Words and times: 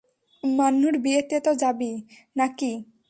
মান্নুর 0.43 0.95
বিয়েতে 0.97 1.37
তো 1.39 1.51
যাবি, 1.53 1.91
নাকি? 2.35 2.71